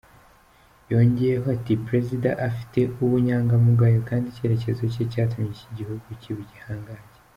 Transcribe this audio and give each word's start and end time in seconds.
Yongeyeho 0.91 1.47
ati 1.57 1.73
“Perezida 1.85 2.29
afite 2.49 2.79
ubunyangamugayo 3.03 3.99
kandi 4.09 4.25
icyerekezo 4.27 4.81
cye 4.93 5.03
cyatumye 5.11 5.49
iki 5.55 5.67
gihugu 5.77 6.07
kiba 6.21 6.41
igihangange. 6.47 7.17